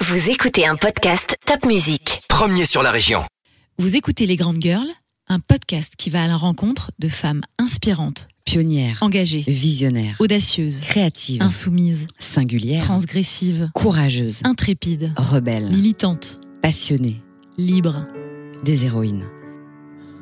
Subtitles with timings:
[0.00, 2.22] Vous écoutez un podcast Top Music.
[2.28, 3.22] Premier sur la région.
[3.78, 4.88] Vous écoutez Les Grandes Girls,
[5.28, 11.42] un podcast qui va à la rencontre de femmes inspirantes, Pionnière, engagées, visionnaire, audacieuses, créative,
[11.42, 17.22] insoumises, singulière, transgressives, courageuse, intrépides, rebelle, militantes, passionnée,
[17.58, 18.04] libres.
[18.64, 19.24] des héroïnes.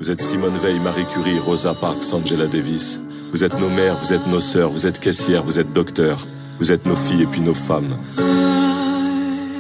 [0.01, 3.01] Vous êtes Simone Veil, Marie Curie, Rosa Parks, Angela Davis.
[3.33, 6.27] Vous êtes nos mères, vous êtes nos sœurs, vous êtes caissières, vous êtes docteurs.
[6.61, 7.99] Vous êtes nos filles et puis nos femmes.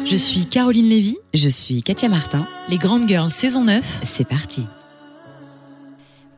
[0.06, 2.46] Je suis Caroline Lévy, Je suis Katia Martin.
[2.68, 4.62] Les Grandes Girls saison 9, C'est parti.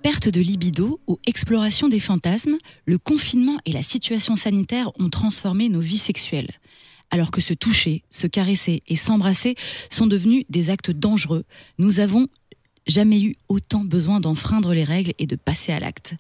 [0.03, 5.69] perte de libido ou exploration des fantasmes, le confinement et la situation sanitaire ont transformé
[5.69, 6.53] nos vies sexuelles.
[7.11, 9.57] Alors que se toucher, se caresser et s'embrasser
[9.91, 11.45] sont devenus des actes dangereux,
[11.79, 12.29] nous avons
[12.87, 16.15] jamais eu autant besoin d'enfreindre les règles et de passer à l'acte.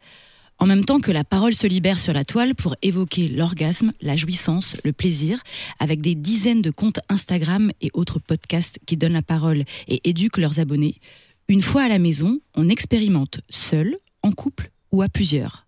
[0.59, 4.17] En même temps que la parole se libère sur la toile pour évoquer l'orgasme, la
[4.17, 5.43] jouissance, le plaisir,
[5.79, 10.39] avec des dizaines de comptes Instagram et autres podcasts qui donnent la parole et éduquent
[10.39, 10.99] leurs abonnés,
[11.49, 15.67] une fois à la maison, on expérimente seul, en couple ou à plusieurs.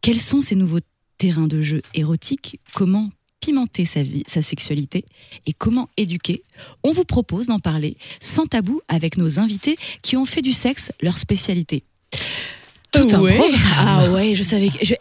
[0.00, 0.80] Quels sont ces nouveaux
[1.18, 2.60] terrains de jeu érotiques?
[2.74, 3.10] Comment
[3.40, 5.04] pimenter sa vie, sa sexualité?
[5.46, 6.42] Et comment éduquer?
[6.84, 10.92] On vous propose d'en parler sans tabou avec nos invités qui ont fait du sexe
[11.00, 11.82] leur spécialité.
[12.92, 13.34] Tout un Ouais.
[13.36, 13.60] programme.
[13.78, 14.94] Ah ouais, je savais que je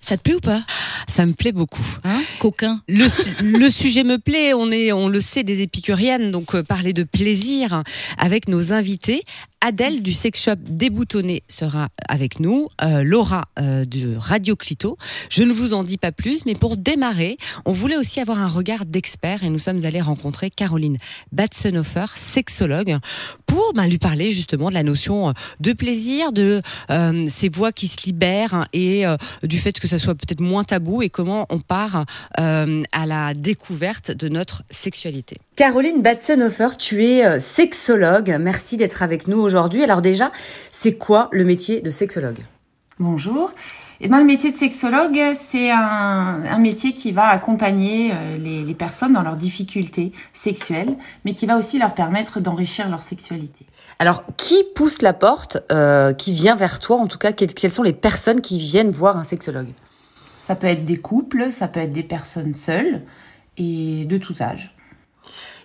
[0.00, 0.64] ça te plaît ou pas?
[1.08, 1.84] Ça me plaît beaucoup.
[2.04, 2.22] Hein?
[2.38, 2.82] Coquin.
[2.88, 6.62] Le, su- le sujet me plaît, on est, on le sait, des épicuriennes, donc euh,
[6.62, 7.82] parler de plaisir
[8.18, 9.22] avec nos invités.
[9.66, 14.98] Adèle du sex shop Déboutonné sera avec nous, euh, Laura euh, de Radio Clito.
[15.30, 18.48] Je ne vous en dis pas plus, mais pour démarrer, on voulait aussi avoir un
[18.48, 20.98] regard d'expert et nous sommes allés rencontrer Caroline
[21.32, 22.98] Batzenhofer, sexologue,
[23.46, 26.60] pour ben, lui parler justement de la notion euh, de plaisir, de
[27.30, 29.04] ces voix qui se libèrent et
[29.42, 32.04] du fait que ça soit peut-être moins tabou et comment on part
[32.36, 35.38] à la découverte de notre sexualité.
[35.56, 38.36] Caroline Batzenhofer, tu es sexologue.
[38.40, 39.53] Merci d'être avec nous aujourd'hui.
[39.82, 40.30] Alors déjà,
[40.70, 42.38] c'est quoi le métier de sexologue?
[42.98, 43.50] Bonjour.
[44.00, 45.78] Eh ben, le métier de sexologue, c'est un,
[46.48, 51.46] un métier qui va accompagner euh, les, les personnes dans leurs difficultés sexuelles, mais qui
[51.46, 53.66] va aussi leur permettre d'enrichir leur sexualité.
[54.00, 57.72] Alors, qui pousse la porte, euh, qui vient vers toi En tout cas, que- quelles
[57.72, 59.68] sont les personnes qui viennent voir un sexologue?
[60.42, 63.02] Ça peut être des couples, ça peut être des personnes seules
[63.56, 64.73] et de tous âges.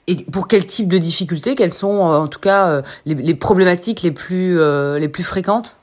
[0.09, 4.01] Et pour quel type de difficultés Quelles sont, euh, en tout cas, euh, les, problématiques
[4.01, 5.77] les plus, euh, les plus fréquentes?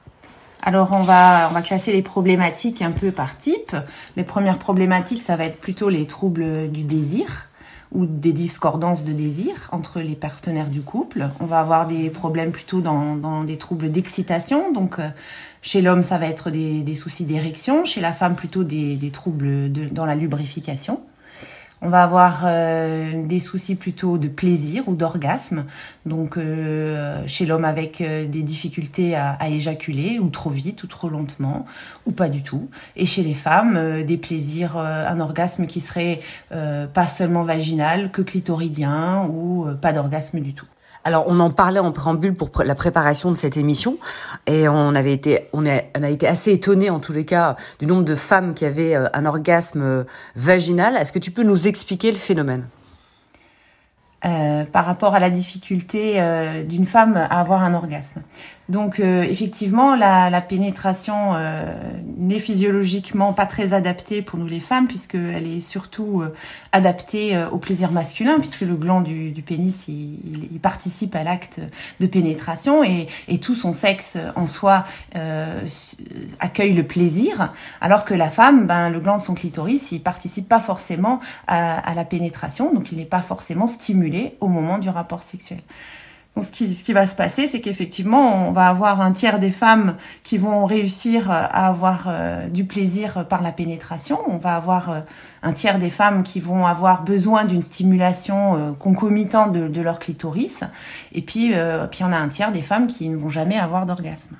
[0.63, 3.77] Alors on va on va classer les problématiques un peu par type.
[4.17, 7.51] Les premières problématiques, ça va être plutôt les troubles du désir
[7.93, 11.29] ou des discordances de désir entre les partenaires du couple.
[11.39, 14.73] On va avoir des problèmes plutôt dans, dans des troubles d'excitation.
[14.73, 14.97] Donc
[15.63, 17.85] chez l'homme, ça va être des, des soucis d'érection.
[17.85, 21.01] Chez la femme, plutôt des, des troubles dans la lubrification.
[21.83, 25.67] On va avoir euh, des soucis plutôt de plaisir ou d'orgasme.
[26.07, 31.11] Donc euh, chez l'homme avec euh, des difficultés à, éjaculer ou trop vite ou trop
[31.11, 31.67] lentement
[32.07, 32.71] ou pas du tout.
[32.97, 36.21] Et chez les femmes, des plaisirs, un orgasme qui serait
[36.51, 40.67] pas seulement vaginal que clitoridien ou pas d'orgasme du tout.
[41.06, 43.97] Alors, on en parlait en préambule pour la préparation de cette émission,
[44.49, 45.47] et on a, été
[46.27, 49.83] assez étonnés en tous les cas du nombre de femmes qui avaient euh, un orgasme
[49.83, 50.97] euh, vaginal.
[50.97, 52.66] Est-ce que tu peux nous expliquer le phénomène?
[54.25, 56.21] Euh, par rapport à la difficulté
[56.65, 58.22] d'une femme à avoir un orgasme.
[58.69, 61.77] Donc euh, effectivement, la, pénétration euh,
[62.16, 66.34] n'est physiologiquement pas très adaptée pour nous les femmes puisqu'elle est surtout euh,
[66.72, 71.60] adaptée au plaisir masculin puisque le gland du, pénis il, participe à l'acte
[72.00, 74.84] de pénétration et, et tout son sexe en soi
[76.41, 80.48] accueille le plaisir alors que la femme, ben, le gland de son clitoris il participe
[80.48, 85.22] pas forcément à la pénétration donc il n'est pas forcément stimulé au moment du rapport
[85.22, 85.60] sexuel.
[86.37, 89.39] Donc, ce qui, ce qui va se passer, c'est qu'effectivement, on va avoir un tiers
[89.39, 94.21] des femmes qui vont réussir à avoir euh, du plaisir par la pénétration.
[94.29, 95.01] On va avoir euh,
[95.43, 100.60] un tiers des femmes qui vont avoir besoin d'une stimulation euh, concomitante de, leur clitoris.
[101.13, 103.87] Et puis, euh, puis, on a un tiers des femmes qui ne vont jamais avoir
[103.87, 104.37] d'orgasme.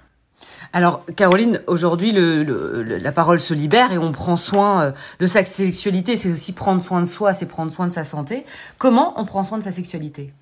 [0.75, 5.27] Alors, Caroline, aujourd'hui, le, le- la parole se libère et on prend soin euh, de
[5.27, 6.19] sa sexualité.
[6.19, 8.45] C'est aussi prendre soin de soi, c'est prendre soin de sa santé.
[8.77, 10.35] Comment on prend soin de sa sexualité?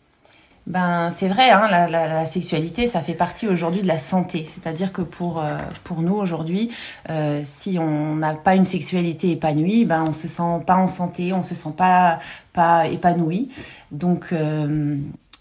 [0.66, 4.48] Ben, c'est vrai, hein, la, la, la sexualité, ça fait partie aujourd'hui de la santé.
[4.48, 6.70] C'est-à-dire que pour, euh, pour nous, aujourd'hui,
[7.10, 11.34] euh, si on n'a pas une sexualité épanouie, ben, on se sent pas en santé,
[11.34, 12.18] on se sent pas,
[12.54, 13.50] pas épanoui.
[13.90, 14.96] Donc, euh,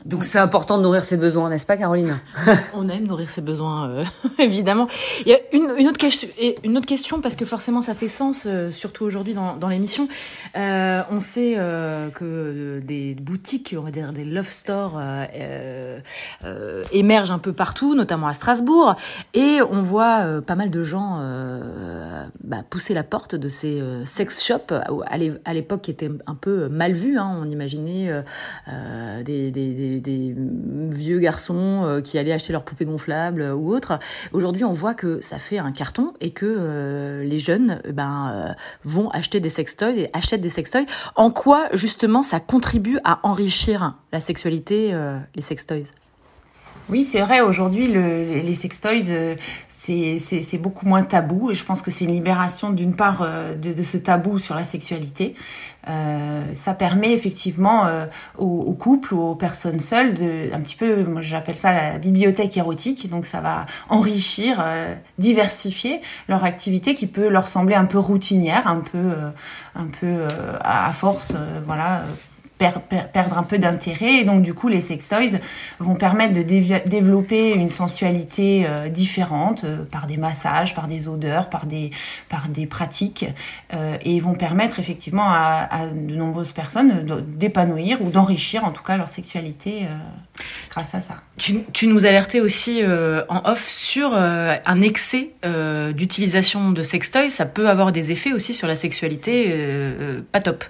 [0.06, 2.20] Donc c'est important de nourrir ses besoins, n'est-ce pas, Caroline?
[2.74, 4.06] On aime nourrir ses besoins, euh,
[4.40, 4.88] évidemment.
[5.26, 5.98] Il y a une, une, autre
[6.86, 10.10] question, parce que forcément ça fait sens, euh, surtout aujourd'hui dans, dans l'émission.
[10.58, 16.00] Euh, on sait euh, que des boutiques, on va dire des love stores, euh,
[16.92, 18.96] émergent un peu partout, notamment à Strasbourg,
[19.34, 21.20] et on voit pas mal de gens
[22.44, 26.92] bah, pousser la porte de ces sex shops à l'époque qui étaient un peu mal
[26.94, 27.18] vus.
[27.18, 27.38] Hein.
[27.42, 28.24] On imaginait
[29.24, 33.74] des, des, des des, vieux garçons euh, qui allaient acheter leurs poupées gonflables euh, ou
[33.74, 34.00] autres.
[34.32, 39.10] Aujourd'hui, on voit que ça fait un carton et que euh, les jeunes ben, vont
[39.10, 40.86] acheter des sextoys et achètent des sextoys.
[41.16, 44.94] En quoi, justement, ça contribue à enrichir la sexualité,
[45.36, 45.92] les sextoys?
[46.90, 49.36] Oui, c'est vrai, aujourd'hui, le, les sextoys,
[49.86, 53.28] c'est beaucoup moins tabou et je pense que c'est une libération d'une part
[53.62, 55.36] de, de, ce tabou sur la sexualité.
[55.90, 58.06] Euh, ça permet effectivement euh,
[58.38, 61.98] aux, aux, couples ou aux personnes seules de un petit peu moi j'appelle ça la
[61.98, 66.00] bibliothèque érotique donc ça va enrichir euh, diversifier
[66.30, 69.12] leur activité qui peut leur sembler un peu routinière un peu
[69.76, 70.26] un peu
[70.62, 71.34] à force
[71.68, 72.04] voilà
[72.72, 74.16] perdre un peu d'intérêt.
[74.16, 75.40] Et donc, du coup, les sextoys
[75.80, 81.50] vont permettre de développer une sensualité euh, différente euh, par des massages, par des odeurs,
[81.50, 81.92] par des,
[82.70, 83.26] pratiques.
[83.74, 87.06] Euh, et vont permettre effectivement à, à de nombreuses personnes
[87.38, 89.88] d'épanouir ou d'enrichir en tout cas leur sexualité
[90.70, 91.16] grâce à ça.
[91.38, 92.82] Tu, tu nous alertais aussi
[93.30, 95.32] en off sur un excès
[95.94, 97.30] d'utilisation de sextoys.
[97.30, 99.54] Ça peut avoir des effets aussi sur la sexualité
[100.32, 100.64] pas top.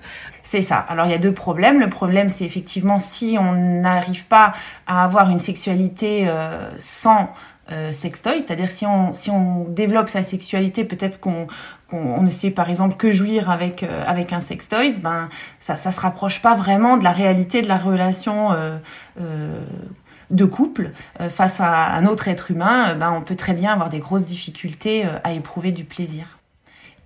[0.44, 0.78] C'est ça.
[0.78, 1.80] Alors il y a deux problèmes.
[1.80, 4.54] Le problème, c'est effectivement si on n'arrive pas
[4.88, 7.30] à avoir une sexualité euh, sans
[7.72, 11.48] euh, sextoy, c'est-à-dire si on si on développe sa sexualité, peut-être qu'on
[11.94, 15.30] ne sait par exemple que jouir avec euh, avec un sextoy, ben
[15.62, 18.78] ça ça se rapproche pas vraiment de la réalité de la relation euh,
[20.30, 20.92] de couple
[21.30, 22.96] face à un autre être humain.
[22.96, 26.43] Ben on peut très bien avoir des grosses difficultés à éprouver du plaisir.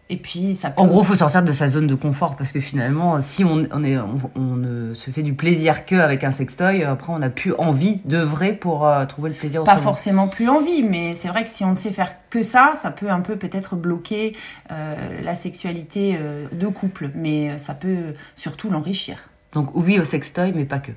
[0.09, 3.19] Et puis, ça En gros, faut sortir de sa zone de confort parce que finalement,
[3.21, 3.97] si on, on est,
[4.35, 8.53] on, ne se fait du plaisir qu'avec un sextoy, après, on n'a plus envie d'œuvrer
[8.53, 9.65] pour euh, trouver le plaisir.
[9.65, 12.73] Pas forcément plus envie, mais c'est vrai que si on ne sait faire que ça,
[12.81, 14.33] ça peut un peu peut-être bloquer
[14.71, 19.17] euh, la sexualité euh, de couple, mais ça peut surtout l'enrichir.
[19.53, 20.91] Donc oui au sextoy, mais pas que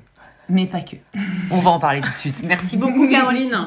[0.51, 0.97] mais pas que.
[1.49, 2.43] On va en parler tout de suite.
[2.43, 3.65] Merci beaucoup Caroline.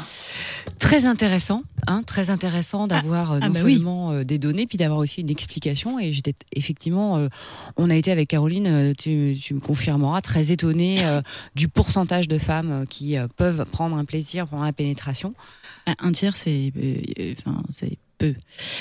[0.78, 4.76] Très intéressant, hein, très intéressant d'avoir ah, euh, ah bah seulement euh, des données, puis
[4.78, 5.98] d'avoir aussi une explication.
[5.98, 7.28] Et j'étais effectivement, euh,
[7.76, 11.02] on a été avec Caroline, tu, tu me confirmeras, très étonnée
[11.54, 15.34] du pourcentage de femmes qui peuvent prendre un plaisir pendant la pénétration.
[15.86, 16.72] Un tiers, c'est,
[17.38, 18.34] enfin, c'est peu.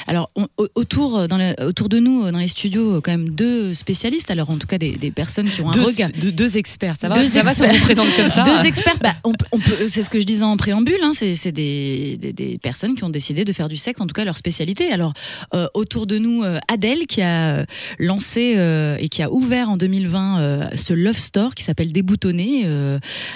[0.08, 0.32] Alors,
[0.76, 4.32] autour, euh, dans autour de nous, euh, dans les studios, euh, quand même deux spécialistes,
[4.32, 6.10] alors en tout cas des, des personnes qui ont un regard.
[6.12, 8.98] deux experts, ça va, deux ça va si on vous présente comme ça Deux experts,
[9.02, 12.34] bah, on, on peut, c'est ce que je disais en préambule, hein, c'est des, des,
[12.34, 14.92] des, personnes qui ont décidé de faire du sexe, en tout cas leur spécialité.
[14.92, 15.14] Alors,
[15.54, 17.66] euh, autour de nous, Adèle qui a
[18.00, 22.66] lancé euh, et qui a ouvert en 2020 euh, ce Love Store qui s'appelle Déboutonné,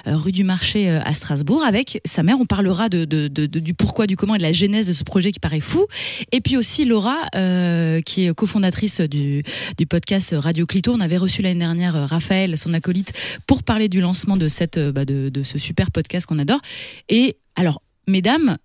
[0.05, 2.37] rue du Marché à Strasbourg, avec sa mère.
[2.39, 5.03] On parlera de, de, de, du pourquoi, du comment et de la genèse de ce
[5.03, 5.86] projet qui paraît fou.
[6.31, 9.43] Et puis aussi Laura, euh, qui est cofondatrice du,
[9.89, 10.93] podcast Radio Clito.
[10.93, 13.13] On avait reçu l'année dernière euh, Raphaël, son acolyte,
[13.45, 16.61] pour parler du lancement de, cette, euh, bah de, ce super podcast qu'on adore.
[17.09, 18.57] Et alors, mesdames,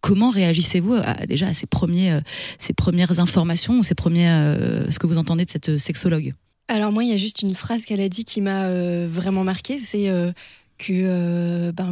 [0.00, 0.96] comment réagissez-vous
[1.28, 2.20] déjà à ces, premiers,
[2.58, 4.28] ces premières informations, ces premiers,
[4.90, 6.34] ce que vous entendez de cette sexologue?
[6.68, 8.70] Alors moi, il y a juste une phrase qu'elle a dit qui m'a
[9.06, 10.32] vraiment marquée, c'est ben,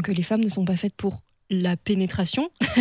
[0.03, 2.51] que les femmes ne sont pas faites pour la pénétration.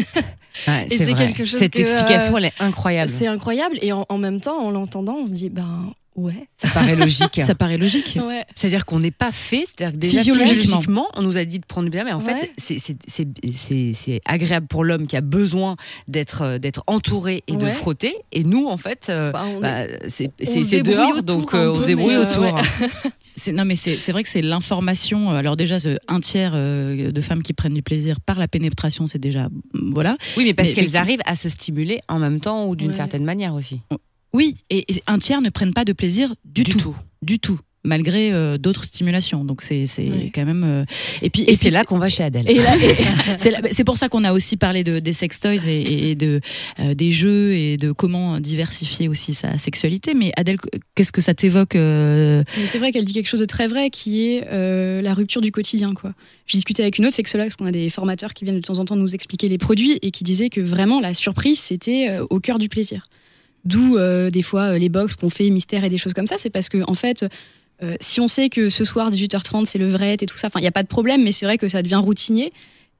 [0.89, 3.09] et c'est quelque chose Cette explication, euh, elle est incroyable.
[3.09, 3.77] C'est incroyable.
[3.81, 6.47] Et en, même temps, en l'entendant, on se dit, ben ouais.
[6.57, 7.41] Ça paraît logique.
[7.45, 8.17] ça paraît logique.
[8.21, 8.45] Ouais.
[8.55, 11.89] C'est-à-dire qu'on n'est pas fait, c'est-à-dire que déjà physiologiquement, on nous a dit de prendre
[11.89, 15.75] bien, mais en fait, c'est agréable pour l'homme qui a besoin
[16.07, 18.15] d'être euh, d'être entouré et de frotter.
[18.31, 22.59] Et nous, en fait, euh, bah, bah, c'est dehors, donc on se débrouille autour.
[23.53, 25.29] non, mais c'est vrai que c'est l'information.
[25.29, 25.77] Alors déjà,
[26.07, 30.17] un tiers euh, de femmes qui prennent du plaisir par la pénétration, c'est déjà voilà.
[30.37, 33.53] Oui, mais parce qu'elles arrivent à se stimuler en même temps ou d'une certaine manière
[33.53, 33.81] aussi.
[34.33, 36.95] Oui, et, un tiers ne prennent pas de plaisir du, tout.
[37.21, 39.43] Du tout malgré euh, d'autres stimulations.
[39.43, 39.85] Donc c'est
[40.33, 40.63] quand même.
[40.63, 40.85] Euh,
[41.21, 42.49] et puis et, c'est là qu'on va chez Adèle.
[42.49, 42.59] Et
[43.71, 46.41] c'est pour ça qu'on a aussi parlé de, des sextoys et, et de
[46.79, 50.13] euh, des jeux et de comment diversifier aussi sa sexualité.
[50.13, 50.57] Mais Adèle,
[50.95, 55.01] qu'est-ce que ça t'évoque C'est vrai qu'elle dit quelque chose de très vrai, qui est
[55.01, 56.13] la rupture du quotidien, quoi.
[56.45, 58.79] J'ai discuté avec une autre sexologue, parce qu'on a des formateurs qui viennent de temps
[58.79, 62.39] en temps nous expliquer les produits et qui disaient que vraiment la surprise c'était au
[62.39, 63.07] cœur du plaisir.
[63.65, 63.97] D'où
[64.29, 66.83] des fois les box qu'on fait mystère et des choses comme ça, c'est parce que
[66.87, 67.25] en fait
[67.83, 70.59] euh, si on sait que ce soir 18h30 c'est le vrai et tout ça, enfin
[70.59, 72.51] il y a pas de problème, mais c'est vrai que ça devient routinier.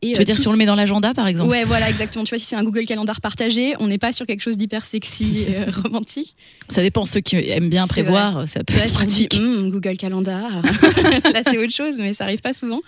[0.03, 1.49] Et, tu veux euh, dire si on le met dans l'agenda par exemple?
[1.49, 2.23] Ouais, voilà, exactement.
[2.23, 4.85] Tu vois, si c'est un Google Calendar partagé, on n'est pas sur quelque chose d'hyper
[4.85, 6.35] sexy et euh, romantique.
[6.69, 7.03] Ça dépend.
[7.05, 9.33] Ceux qui aiment bien prévoir, ça peut être pratique.
[9.33, 10.61] Hum, Google Calendar,
[11.33, 12.81] là c'est autre chose, mais ça arrive pas souvent.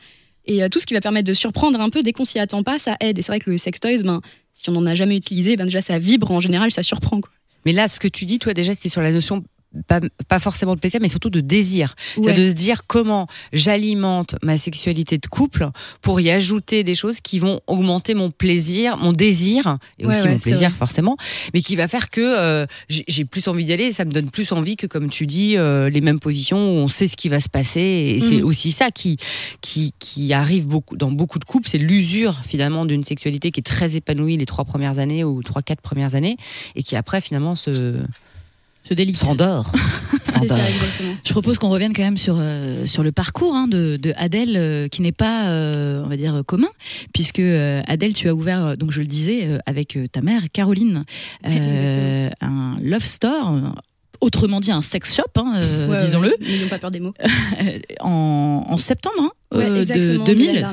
[0.46, 2.80] Et tout ce qui va permettre de surprendre un peu dès qu'on s'y attend pas,
[2.80, 3.20] ça aide.
[3.20, 4.22] Et c'est vrai que le sextoys, ben,
[4.54, 7.22] si on n'en a jamais utilisé, ben déjà ça vibre en général, ça surprend.
[7.22, 7.32] Quoi.
[7.66, 9.44] Mais là, ce que tu dis, toi déjà, c'était sur la notion
[9.88, 11.96] pas, pas, forcément de plaisir, mais surtout de désir.
[12.16, 15.70] C'est de se dire comment j'alimente ma sexualité de couple
[16.02, 20.40] pour y ajouter des choses qui vont augmenter mon plaisir, mon désir, et aussi mon
[20.40, 21.18] plaisir forcément,
[21.54, 24.52] mais qui va faire que euh, j'ai plus envie d'y aller, ça me donne plus
[24.52, 27.40] envie que, comme tu dis, euh, les mêmes positions où on sait ce qui va
[27.40, 27.80] se passer.
[27.80, 28.46] Et c'est mm.
[28.46, 29.18] aussi ça qui,
[29.62, 33.64] qui, qui arrive beaucoup, dans beaucoup de couples, c'est l'usure finalement d'une sexualité qui est
[33.64, 36.38] très épanouie les trois premières années ou trois, quatre premières années,
[36.76, 38.04] et qui après finalement se
[38.90, 39.18] se délite.
[39.18, 39.72] S'endort.
[41.26, 44.56] Je propose qu'on revienne quand même sur, euh, sur le parcours hein, de, de, Adèle,
[44.56, 46.70] euh, qui n'est pas, euh, on va dire, commun,
[47.14, 51.04] puisque Adèle, tu as ouvert, donc je le disais, avec ta mère, Caroline,
[51.44, 53.76] un love store
[54.22, 56.36] autrement dit un sex shop, hein, euh, disons-le.
[56.42, 57.14] N'ayons pas peur des mots.
[58.02, 60.68] en, en, septembre hein, euh, de 2000,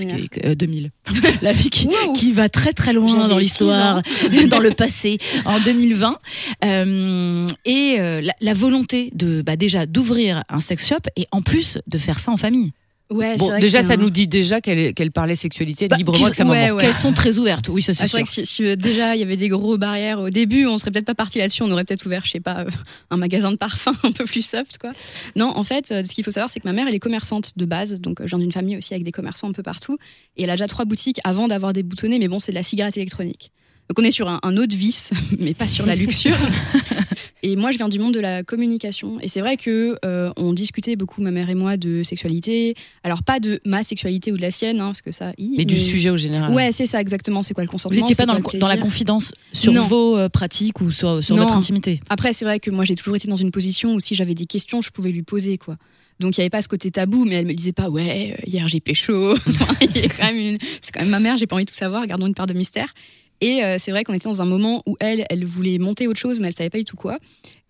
[0.57, 0.91] 2000.
[1.43, 4.03] la vie qui, qui, va très très loin dans l'histoire,
[4.51, 6.19] dans le passé, en 2020.
[6.65, 11.43] Euh, et euh, la, la, volonté de bah, déjà d'ouvrir un sex shop et en
[11.43, 12.73] plus de faire ça en famille.
[13.09, 16.73] Ouais, bon, déjà, ça nous dit déjà qu'elle parlait sexualité bah, librement avec sa ouais,
[16.73, 16.81] ouais.
[16.83, 18.19] Qu'elles sont très ouvertes, oui, ça c'est ah, sûr.
[18.19, 20.77] vrai que si, si, euh, déjà il y avait des gros barrières au début, on
[20.77, 22.71] serait peut-être pas parti là-dessus, on aurait peut-être ouvert, je sais pas, euh,
[23.11, 24.91] un magasin de parfums un peu plus soft, quoi.
[25.37, 27.53] Non, en fait, euh, ce qu'il faut savoir, c'est que ma mère, elle est commerçante
[27.57, 29.99] de base, donc je viens d'une famille aussi avec des commerçants un peu partout,
[30.37, 32.65] et elle a déjà trois boutiques avant d'avoir des boutonnés, mais bon, c'est de la
[32.65, 33.53] cigarette électronique.
[33.89, 36.37] Donc on est sur un, un autre vice, mais pas sur la luxure.
[37.47, 39.21] et moi, je viens du monde de la communication.
[39.21, 42.75] Et c'est vrai que euh, on discutait beaucoup, ma mère et moi, de sexualité.
[43.05, 45.33] Alors pas de ma sexualité ou de la sienne, hein, parce que ça.
[45.39, 46.53] mais, du sujet au général.
[46.53, 47.43] Ouais, c'est ça exactement.
[47.43, 47.95] C'est quoi le consentement?
[47.95, 51.55] Vous n'étiez pas dans, dans, la confidence sur vos euh, pratiques ou sur, sur votre
[51.55, 52.01] intimité?
[52.09, 54.47] Après, c'est vrai que moi, j'ai toujours été dans une position où si j'avais des
[54.47, 55.77] questions, je pouvais lui poser, quoi.
[56.19, 58.67] Donc il n'y avait pas ce côté tabou, mais elle me disait pas ouais hier
[58.69, 59.37] j'ai pécho.
[59.93, 62.07] c'est quand même ma mère, j'ai pas envie de tout savoir.
[62.07, 62.95] Gardons une part de mystère.
[63.41, 66.21] Et euh, c'est vrai qu'on était dans un moment où elle, elle voulait monter autre
[66.21, 67.19] chose, mais elle savait pas du tout quoi.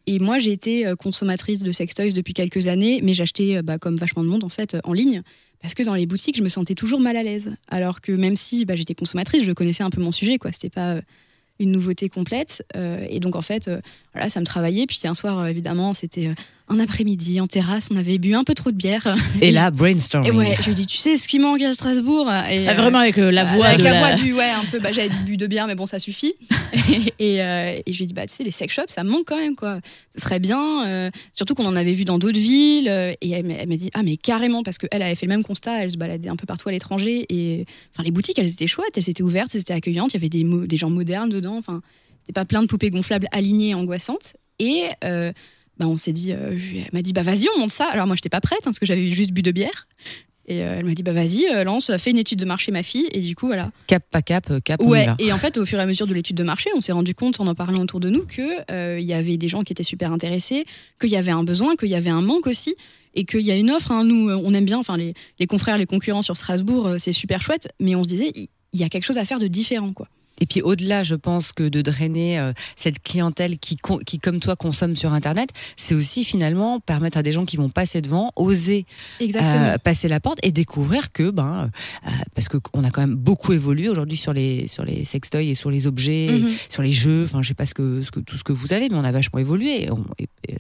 [0.09, 3.79] Et moi, j'ai été euh, consommatrice de sextoys depuis quelques années, mais j'achetais, euh, bah,
[3.79, 5.23] comme vachement de monde en fait, en ligne,
[5.61, 7.51] parce que dans les boutiques, je me sentais toujours mal à l'aise.
[7.69, 10.53] Alors que même si bah, j'étais consommatrice, je connaissais un peu mon sujet, quoi.
[10.53, 11.01] C'était pas
[11.59, 12.63] une nouveauté complète.
[13.09, 13.71] et donc en fait,
[14.13, 14.85] voilà, ça me travaillait.
[14.87, 16.35] Puis un soir, évidemment, c'était
[16.69, 19.17] un après-midi en terrasse, on avait bu un peu trop de bière.
[19.41, 20.33] Et, là, brainstorming.
[20.33, 22.99] Et ouais, je lui dis, tu sais ce qui manque à Strasbourg et, ah, Vraiment
[22.99, 23.67] avec euh, la voix.
[23.67, 25.99] Avec la, voix du, ouais, un peu, bah, j'avais bu de bière, mais bon, ça
[25.99, 26.35] suffit.
[27.19, 29.27] et, euh, et, je lui ai dit, bah, tu sais, les sex shops, ça manque
[29.27, 29.81] quand même, quoi.
[30.15, 32.89] Ce serait bien, euh, surtout qu'on en avait vu dans d'autres villes.
[32.89, 35.93] et elle, m'a dit, ah, mais carrément, parce qu'elle avait fait le même constat, elle
[35.93, 37.27] se baladait un peu partout à l'étranger.
[37.29, 40.21] Et enfin, les boutiques, elles étaient chouettes, elles étaient ouvertes, elles étaient accueillantes, il y
[40.21, 41.57] avait des, des gens modernes dedans.
[41.57, 41.81] Enfin,
[42.23, 44.35] c'était pas plein de poupées gonflables alignées, angoissantes.
[44.59, 44.85] Et
[45.79, 47.89] bah, on s'est dit, euh, elle m'a dit, bah vas-y, on monte ça.
[47.91, 49.87] Alors moi, j'étais pas prête, hein, parce que j'avais juste bu de bière.
[50.49, 52.83] Et euh, elle m'a dit, bah vas-y, euh, lance, fait une étude de marché, ma
[52.83, 53.09] fille.
[53.13, 53.73] Et du coup, voilà.
[53.87, 54.81] Cap, pas cap, cap.
[54.81, 56.93] Ouais, et en fait, au fur et à mesure de l'étude de marché, on s'est
[56.93, 59.73] rendu compte, en en parlant autour de nous, qu'il il y avait des gens qui
[59.73, 60.65] étaient super intéressés,
[61.01, 62.77] qu'il y avait un besoin, qu'il y avait un manque aussi.
[63.19, 64.05] Et qu'il y a une offre, hein.
[64.05, 67.73] nous, on aime bien, enfin, les, les confrères, les concurrents sur Strasbourg, c'est super chouette,
[67.81, 70.07] mais on se disait, il y a quelque chose à faire de différent, quoi.
[70.41, 74.57] Et puis au-delà, je pense que de drainer euh, cette clientèle qui, qui, comme toi,
[74.57, 78.87] consomme sur Internet, c'est aussi finalement permettre à des gens qui vont passer devant, oser
[79.21, 81.71] euh, passer la porte et découvrir que, ben,
[82.07, 85.55] euh, parce qu'on a quand même beaucoup évolué aujourd'hui sur les sur les sextoys et
[85.55, 86.51] sur les objets, mhm.
[86.69, 87.25] sur les jeux.
[87.25, 89.05] Enfin, je sais pas ce que, ce que tout ce que vous avez, mais on
[89.05, 89.89] a vachement évolué.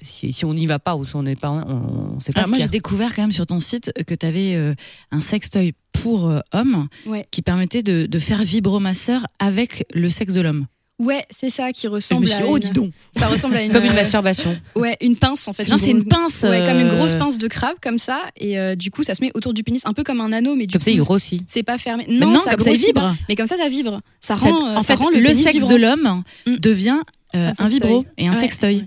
[0.02, 2.40] si, si on n'y va pas ou si on n'est pas, on, on sait pas.
[2.40, 4.74] Alors moi, j'ai découvert quand même sur ton site que tu avais
[5.10, 6.88] un sextoy pour euh, hommes
[7.30, 10.66] qui permettait de, de faire vibromasseur avec le sexe de l'homme.
[10.98, 12.46] Ouais, c'est ça qui ressemble à.
[12.46, 13.70] Oh, dis donc Ça ressemble à une.
[13.70, 14.58] comme une masturbation.
[14.74, 15.68] Ouais, une pince en fait.
[15.68, 16.42] Non, c'est une pince.
[16.42, 18.22] Ouais, comme une grosse euh, pince de crabe comme ça.
[18.36, 20.56] Et euh, du coup, ça se met autour du pénis, un peu comme un anneau,
[20.56, 21.42] mais du comme ça, il grossit.
[21.48, 22.06] C'est pas fermé.
[22.08, 23.14] Non, non comme ça, il vibre.
[23.28, 24.00] Mais comme ça, ça vibre.
[24.22, 24.76] Ça rend.
[24.76, 26.56] en fait, le, sexe de l'homme mm.
[26.56, 27.00] devient
[27.34, 28.86] un, vibro et un sextoy.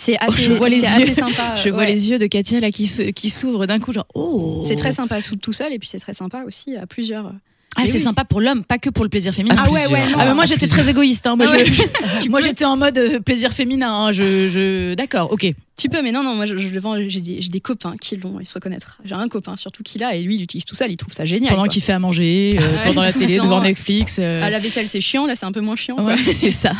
[0.00, 1.56] C'est oh, assez, je vois les yeux, sympa.
[1.64, 4.62] je vois les yeux de Katia là qui qui s'ouvrent d'un coup genre oh.
[4.66, 7.32] C'est très sympa tout seul et puis c'est très sympa aussi à plusieurs.
[7.76, 9.56] Ah, c'est sympa pour l'homme, pas que pour le plaisir féminin.
[9.58, 10.02] Ah ouais, ouais.
[10.16, 11.26] Ah, mais moi j'étais très égoïste.
[11.26, 11.36] Hein.
[11.36, 13.92] Moi, ah j'étais en mode euh, plaisir féminin.
[13.92, 14.12] Hein.
[14.12, 14.94] Je, je...
[14.94, 15.52] D'accord, ok.
[15.78, 18.16] Tu peux, mais non, non, moi je, je le vends, j'ai des, des copains qui
[18.16, 18.98] l'ont, ils se reconnaître.
[19.04, 21.24] J'ai un copain surtout qui l'a et lui il utilise tout ça, il trouve ça
[21.24, 21.54] génial.
[21.54, 23.44] Pendant qu'il fait à manger, euh, Ouais, pendant la télé, attends.
[23.44, 24.16] devant Netflix.
[24.18, 26.04] euh, À la vaisselle c'est chiant, là c'est un peu moins chiant.
[26.04, 26.72] Ouais, c'est ça.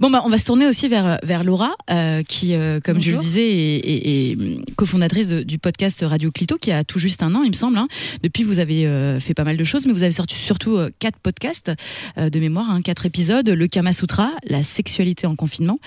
[0.00, 3.10] Bon, bah, on va se tourner aussi vers, vers Laura, euh, qui, euh, comme je
[3.12, 6.98] le disais, est, est- est, hum, cofondatrice de- du podcast Radio Clito, qui a tout
[7.00, 7.76] juste un an, il me semble.
[7.78, 7.88] hein.
[8.22, 10.90] Depuis, vous avez euh, fait pas mal de choses, mais vous avez sorti surtout euh,
[11.00, 11.72] quatre podcasts
[12.18, 15.78] euh, de mémoire, hein, quatre épisodes le Kama Sutra, la sexualité en confinement,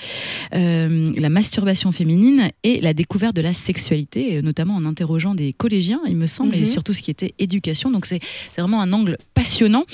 [0.55, 5.53] euh, la masturbation féminine et la découverte de la sexualité, euh, notamment en interrogeant des
[5.53, 6.65] collégiens, il me semble, et Mhm.
[6.65, 7.91] surtout ce qui était éducation.
[7.91, 8.19] Donc, c'est
[8.57, 9.85] vraiment un angle passionnant.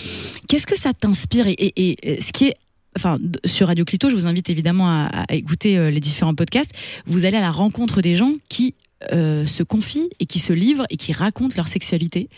[0.47, 2.55] Qu'est-ce que ça t'inspire et, et- et ce qui est
[2.97, 6.71] Enfin, sur Radio Clito, je vous invite évidemment à, à écouter euh, les différents podcasts.
[7.05, 8.74] Vous allez à la rencontre des gens qui
[9.12, 12.29] euh, se confient et qui se livrent et qui racontent leur sexualité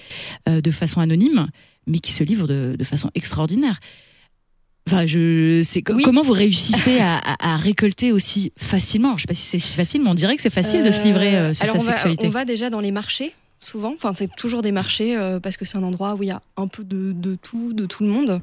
[0.49, 1.47] euh, de façon anonyme,
[1.85, 3.79] mais qui se livrent de, de façon extraordinaire.
[4.87, 6.01] Enfin, je sais Oui.
[6.03, 9.09] comment vous réussissez à, à- à récolter aussi facilement?
[9.09, 11.03] Alors, je sais pas si c'est facile, mais on dirait que c'est facile de se
[11.03, 12.25] livrer euh, sur alors sa on va, sexualité.
[12.25, 13.93] on va déjà dans les marchés, souvent.
[13.93, 16.41] Enfin, c'est toujours des marchés euh, parce que c'est un endroit où il y a
[16.55, 18.41] un peu de, de tout, de tout le monde.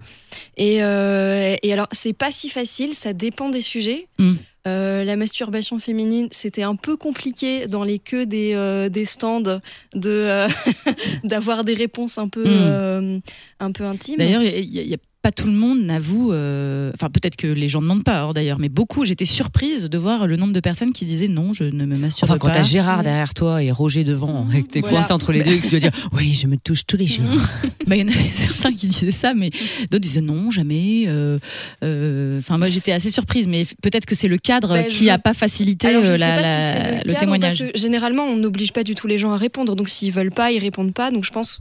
[0.59, 4.07] Et, euh, et alors, c'est pas si facile, ça dépend des sujets.
[4.19, 4.35] Mm.
[4.67, 9.41] Euh, la masturbation féminine, c'était un peu compliqué dans les queues des, euh, des stands
[9.43, 9.61] de
[10.05, 10.49] euh,
[11.25, 12.49] d'avoir des réponses un peu Mm.
[12.51, 13.19] euh,
[13.61, 14.17] un peu intimes.
[14.19, 16.33] D'ailleurs, il y, a- il y a pas tout le monde n'avoue.
[16.33, 18.31] euh, Enfin, peut-être que les gens ne demandent pas.
[18.35, 19.05] D'ailleurs, mais beaucoup.
[19.07, 22.31] J'étais surprise de voir le nombre de personnes qui disaient non, je ne me masturbe
[22.31, 22.55] Enfin, quand pas.
[22.57, 24.99] t'as Gérard derrière toi et Roger devant, et que t'es Voilà.
[24.99, 27.07] coincé entre les deux et que tu dois dire Oui, je me touche tous les
[27.07, 27.25] jours.
[27.87, 29.51] Bah, il y en avait certains qui disaient ça, mais
[29.91, 31.05] d'autres disaient non, jamais.
[31.07, 31.39] euh,
[31.83, 35.05] euh, Enfin, moi, j'étais assez surprise, mais peut-être que c'est le cadre Bah, qui je-
[35.07, 37.59] n'a pas facilité Alors, je sais la- pas la- si c'est le, le, cadre, témoignage.
[37.59, 39.75] Parce que généralement, on n'oblige pas du tout les gens à répondre.
[39.77, 41.11] Donc, s'ils veulent pas, ils répondent pas.
[41.11, 41.61] Donc, je pense.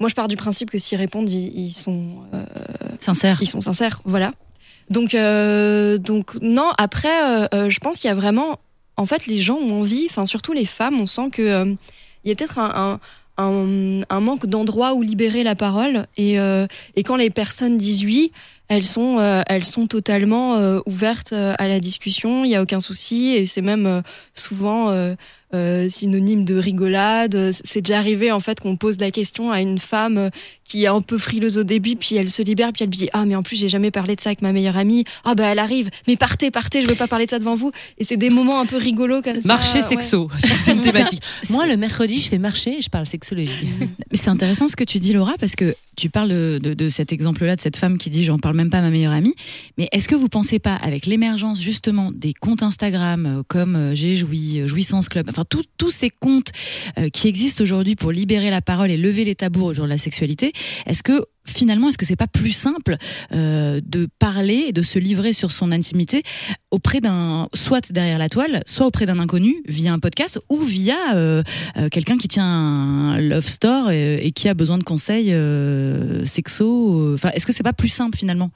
[0.00, 2.44] Moi, je pars du principe que s'ils répondent, ils, ils sont, euh,
[3.02, 3.38] Sincère.
[3.40, 4.00] ils sont sincères.
[4.04, 4.32] Voilà.
[4.90, 6.70] Donc, euh, donc non.
[6.78, 8.58] Après, euh, euh, je pense qu'il y a vraiment.
[8.96, 10.06] En fait, les gens ont envie.
[10.08, 11.00] Enfin, surtout les femmes.
[11.00, 11.74] On sent que euh,
[12.24, 13.00] y a peut-être un,
[14.20, 16.06] manque d'endroits où libérer la parole.
[16.16, 16.38] Et,
[17.04, 18.32] quand les personnes disent oui,
[18.68, 22.44] elles sont, elles sont totalement ouvertes à la discussion.
[22.44, 23.34] Il y a aucun souci.
[23.36, 24.02] Et c'est même
[24.34, 25.14] souvent
[25.54, 27.52] euh, synonyme de rigolade.
[27.64, 30.30] C'est déjà arrivé en fait qu'on pose la question à une femme euh,
[30.64, 33.24] qui est un peu frileuse au début, puis elle se libère, puis elle dit ah
[33.24, 35.04] mais en plus j'ai jamais parlé de ça avec ma meilleure amie.
[35.24, 37.70] Ah bah elle arrive, mais partez, partez, je veux pas parler de ça devant vous.
[37.98, 39.42] Et c'est des moments un peu rigolos comme ça.
[39.44, 39.88] Marché ouais.
[39.88, 40.28] sexo,
[40.64, 41.22] c'est une thématique.
[41.50, 43.68] Moi, le mercredi, je fais marcher et je parle sexologie.
[44.10, 46.88] Mais c'est intéressant ce que tu dis, Laura, parce que tu parles de, de- de
[46.88, 49.34] cet exemple-là, de cette femme qui dit j'en parle même pas à ma meilleure amie.
[49.78, 54.14] Mais est-ce que vous pensez pas, avec l'émergence justement des comptes Instagram euh, comme J'ai
[54.16, 55.44] Joui, Jouissance Club, enfin
[55.76, 56.52] tous ces comptes
[56.98, 59.98] euh, qui existent aujourd'hui pour libérer la parole et lever les tabous autour de la
[59.98, 60.52] sexualité,
[60.86, 62.96] est-ce que finalement, est-ce que c'est pas plus simple
[63.32, 66.24] euh, de parler et de se livrer sur son intimité
[66.72, 71.14] auprès d'un, soit derrière la toile, soit auprès d'un inconnu via un podcast ou via
[71.14, 71.42] euh,
[71.92, 75.32] quelqu'un qui tient un love store et, et qui a besoin de conseils
[76.26, 77.14] sexo.
[77.14, 78.50] Enfin, est-ce que c'est pas plus simple finalement?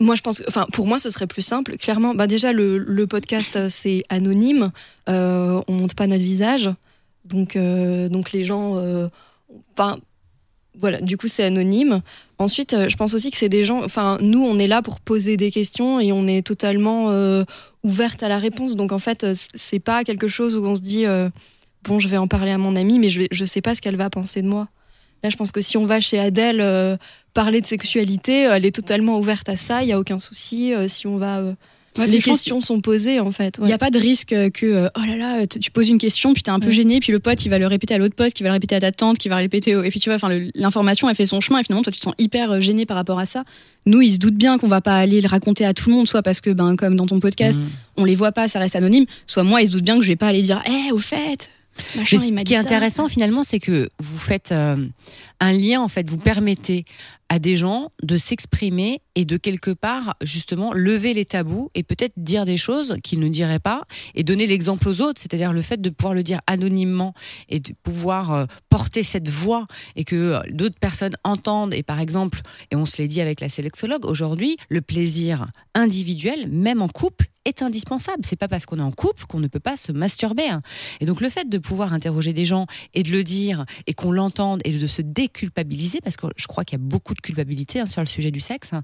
[0.00, 1.76] Moi, je pense, enfin, pour moi, ce serait plus simple.
[1.76, 4.72] Clairement, bah déjà le, podcast, euh, c'est anonyme.
[5.10, 6.70] Euh, on monte pas notre visage,
[7.26, 9.08] donc euh, donc les gens, euh,
[9.72, 9.98] enfin.
[10.74, 12.00] voilà, du coup c'est anonyme.
[12.38, 13.84] Ensuite, je pense aussi que c'est des gens.
[13.84, 17.12] Enfin, nous, on est là pour poser des questions et on est totalement
[17.82, 18.76] ouverte à la réponse.
[18.76, 21.04] Donc en fait, c'est pas quelque chose où on se dit
[21.84, 23.82] bon, je vais en parler à mon amie, mais je vais, je sais pas ce
[23.82, 24.68] qu'elle va penser de moi.
[25.22, 26.96] Là, je pense que si on va chez Adèle euh,
[27.34, 29.82] parler de sexualité, euh, elle est totalement ouverte à ça.
[29.82, 30.72] Il y a aucun souci.
[30.72, 31.52] euh, si on va, euh,
[31.98, 33.56] Ouais, les questions sont posées en fait.
[33.60, 36.42] Il n'y a pas de risque que, oh là là, tu poses une question, puis
[36.44, 36.72] t'es un peu Ouais.
[36.72, 38.76] gêné, puis le pote, il va le répéter à l'autre pote, qui va le répéter
[38.76, 39.82] à ta tante, qui va le répéter au...
[39.82, 42.04] Et puis tu vois, enfin, l'information, elle fait son chemin, et finalement, toi, tu te
[42.04, 43.42] sens hyper gêné par rapport à ça.
[43.86, 46.06] Nous, ils se doutent bien qu'on va pas aller le raconter à tout le monde,
[46.06, 47.64] soit parce que, ben, comme dans ton podcast, Mmh.
[47.96, 50.08] on les voit pas, ça reste anonyme, soit moi, ils se doutent bien que je
[50.08, 51.48] vais pas aller dire, eh, au fait,
[51.96, 54.86] machin, ce qui est intéressant finalement, c'est que vous faites euh,
[55.40, 56.84] un lien, en fait, vous permettez
[57.30, 62.14] à des gens de s'exprimer et de quelque part justement lever les tabous et peut-être
[62.16, 63.84] dire des choses qu'ils ne diraient pas
[64.16, 67.14] et donner l'exemple aux autres, c'est-à-dire le fait de pouvoir le dire anonymement
[67.48, 72.00] et de pouvoir euh, porter cette voix et que euh, d'autres personnes entendent et par
[72.00, 72.40] exemple,
[72.72, 77.26] et on se l'est dit avec la sélexologue, aujourd'hui, le plaisir individuel, même en couple,
[77.44, 78.22] est indispensable.
[78.24, 80.48] C'est pas parce qu'on est en couple qu'on ne peut pas se masturber.
[80.48, 80.62] hein.
[81.00, 84.12] Et donc le fait de pouvoir interroger des gens et de le dire et qu'on
[84.12, 85.00] l'entende et de se
[85.32, 88.30] déculpabiliser, parce que je crois qu'il y a beaucoup de culpabilité hein, sur le sujet
[88.30, 88.72] du sexe.
[88.72, 88.82] hein.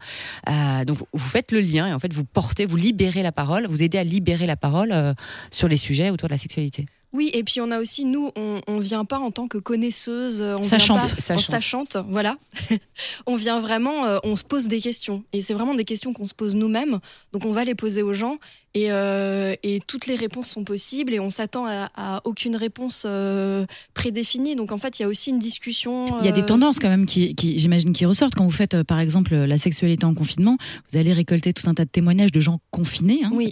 [0.49, 3.67] Euh, donc vous faites le lien et en fait vous portez, vous libérez la parole,
[3.69, 5.13] vous aidez à libérer la parole euh,
[5.51, 6.87] sur les sujets autour de la sexualité.
[7.13, 10.43] Oui, et puis on a aussi, nous, on, on vient pas en tant que connaisseuse,
[10.43, 10.99] euh, on Sachante.
[11.03, 11.49] vient pas Sachante.
[11.49, 12.37] en sachante, voilà.
[13.27, 16.27] on vient vraiment, euh, on se pose des questions, et c'est vraiment des questions qu'on
[16.27, 16.99] se pose nous-mêmes,
[17.33, 18.37] donc on va les poser aux gens,
[18.77, 23.05] et, euh, et toutes les réponses sont possibles et on s'attend à, à aucune réponse
[23.07, 24.55] euh, prédéfinie.
[24.55, 26.19] Donc en fait, il y a aussi une discussion.
[26.21, 28.51] Il y a des euh, tendances quand même qui, qui j'imagine, qui ressortent quand vous
[28.51, 30.59] faites, par exemple, la sexualité en confinement.
[30.93, 33.51] Vous allez récolter tout un tas de témoignages de gens confinés, hein, Oui.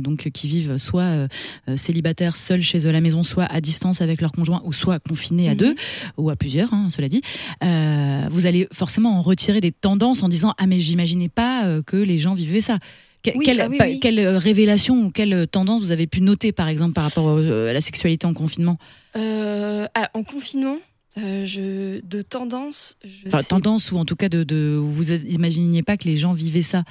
[0.00, 1.28] donc qui vivent soit
[1.76, 4.98] célibataires, seuls chez eux à la maison, soit à distance avec leur conjoint, ou soit
[4.98, 5.58] confinés à Mhm.
[5.58, 5.74] deux
[6.16, 7.22] ou à plusieurs, hein, cela dit.
[7.62, 11.96] Euh, vous allez forcément en retirer des tendances en disant ah mais j'imaginais pas que
[11.96, 12.78] les gens vivaient ça.
[13.24, 14.00] Que- Oui, quelle, ah oui, pa- oui.
[14.00, 17.70] quelle euh, révélation ou quelle tendance vous avez pu noter par exemple par rapport euh,
[17.70, 18.78] à la sexualité en confinement?
[19.16, 20.76] Euh, ah, en confinement,
[21.18, 22.98] euh, je, de tendance.
[23.02, 26.16] Je Enfin, sais tendance ou en tout cas de, de vous imaginiez pas que les
[26.16, 26.84] gens vivaient ça?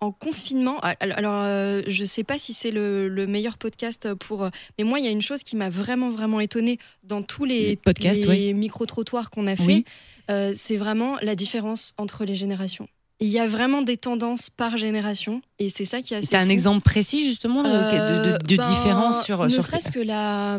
[0.00, 4.44] En confinement, al- alors euh, je sais pas si c'est le, le meilleur podcast pour,
[4.44, 7.44] euh, mais moi il y a une chose qui m'a vraiment vraiment étonnée dans tous
[7.44, 9.84] les, Les podcasts, les micro trottoirs qu'on a fait,
[10.30, 12.88] euh, c'est vraiment la différence entre les générations.
[13.22, 16.28] Il y a vraiment des tendances par génération et c'est ça qui est assez.
[16.28, 19.62] T'as un exemple précis justement de, de- Euh, de- de ben, différence sur, Ne sur-
[19.62, 20.58] serait-ce que la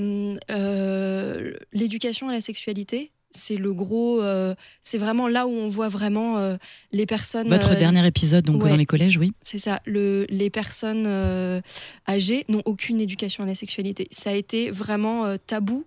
[0.51, 5.89] euh, l'éducation à la sexualité, c'est le gros, euh, c'est vraiment là où on voit
[5.89, 6.57] vraiment euh,
[6.91, 7.47] les personnes.
[7.47, 8.69] Votre euh, dernier épisode donc ouais.
[8.69, 9.33] dans les collèges, oui.
[9.41, 9.81] c'est ça.
[9.85, 11.61] Le, les personnes euh,
[12.07, 14.07] âgées n'ont aucune éducation à la sexualité.
[14.11, 15.85] Ça a été vraiment euh, tabou.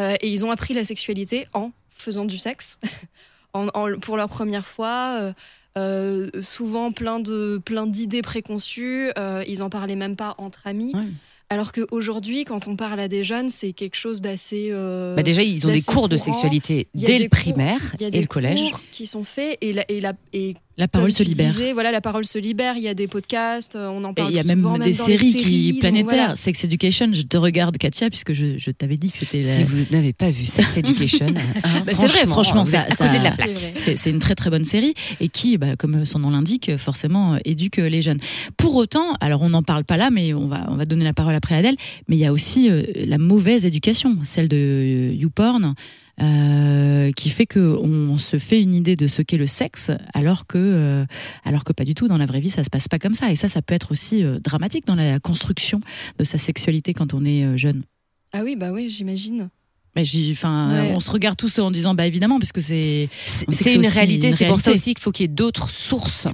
[0.00, 2.78] Euh, et ils ont appris la sexualité en faisant du sexe,
[3.54, 5.32] en, en- pour leur première fois.
[5.76, 9.10] Euh, souvent plein de plein d'idées préconçues.
[9.18, 10.92] euh, ils en parlaient même pas entre amis.
[10.94, 11.00] Ouais.
[11.48, 14.70] Alors qu'aujourd'hui, quand on parle à des jeunes, c'est quelque chose d'assez.
[14.72, 18.08] euh, Bah déjà, ils ont des cours de sexualité dès le primaire il y a
[18.08, 18.70] et des le collège.
[18.70, 21.50] cours qui sont faits et la, et la, et La parole comme se libère.
[21.52, 22.74] disais, voilà, la parole se libère.
[22.76, 24.30] Il y a des podcasts, euh, on en parle.
[24.30, 26.04] il y a même souvent, des les séries, qui planétaires.
[26.26, 26.36] voilà.
[26.36, 29.62] Sex Education, je te regarde Katia puisque je, je t'avais dit que c'était la- Si
[29.64, 31.28] vous n'avez pas vu Sex Education,
[31.64, 32.86] hein, Bah, c'est vrai, franchement, ça-.
[33.76, 37.38] C'est une très très bonne série et qui, bah, comme son nom l'indique, forcément euh,
[37.44, 38.18] éduque les jeunes.
[38.56, 41.12] Pour autant, alors on n'en parle pas là, mais on va on va donner la
[41.14, 41.76] parole après à Adèle.
[42.08, 45.64] Mais il y a aussi euh, la mauvaise éducation, celle de euh, YouPorn.
[45.64, 45.72] euh,
[46.18, 50.56] qui fait que on se fait une idée de ce qu'est le sexe alors que
[50.58, 51.04] euh,
[51.44, 52.08] alors que pas du tout.
[52.08, 53.30] Dans la vraie vie ça se passe pas comme ça.
[53.30, 55.80] Et ça ça peut être aussi euh, dramatique dans la construction
[56.18, 57.82] de sa sexualité quand on est euh, jeune.
[58.32, 59.48] Ah oui, bah oui, j'imagine.
[59.94, 60.92] Mais j'y- enfin Ouais.
[60.94, 64.34] on se regarde tous en disant bah évidemment parce que c'est C'est une réalité, une
[64.34, 66.28] c'est pour ça aussi qu'il faut qu'il y ait d'autres sources